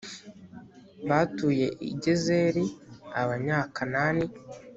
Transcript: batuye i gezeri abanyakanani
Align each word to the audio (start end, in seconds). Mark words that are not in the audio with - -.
batuye 1.09 1.67
i 1.89 1.91
gezeri 2.03 2.65
abanyakanani 3.21 4.25